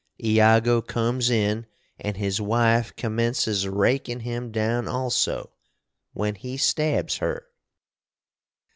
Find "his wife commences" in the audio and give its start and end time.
2.01-3.67